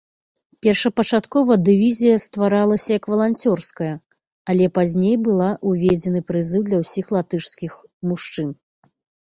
Першапачаткова 0.67 1.57
дывізія 1.67 2.15
стваралася 2.25 2.89
як 2.99 3.03
валанцёрская, 3.15 3.91
але 4.55 4.65
пазней 4.79 5.15
была 5.29 5.49
ўведзены 5.75 6.19
прызыў 6.33 6.61
для 6.73 6.77
ўсіх 6.85 7.05
латышскіх 7.19 7.71
мужчын. 8.13 8.49